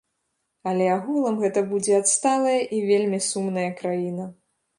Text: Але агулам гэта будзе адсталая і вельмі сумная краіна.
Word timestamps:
Але 0.69 0.87
агулам 0.93 1.37
гэта 1.43 1.63
будзе 1.73 1.93
адсталая 2.01 2.57
і 2.79 2.81
вельмі 2.89 3.19
сумная 3.29 3.69
краіна. 3.85 4.29